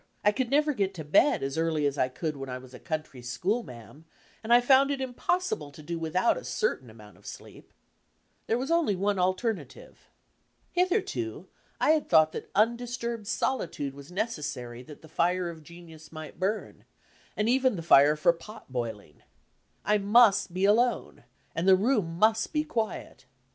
[0.25, 2.79] I could never get to bed as early as I could when I was a
[2.79, 4.05] country 'schoolma'am'
[4.43, 7.71] and I found it impossible to do without a certain amount of sleep.
[8.47, 10.09] There was only one alternative.
[10.71, 16.39] Hitherto, I had thought that undisturbed solitude was necessary that the fire of genius might
[16.39, 16.83] bum
[17.37, 19.21] and even the fire for pot boiling.
[19.85, 23.27] I must be alone, and the room must be quiet.